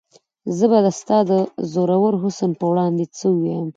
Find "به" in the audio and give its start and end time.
0.71-0.79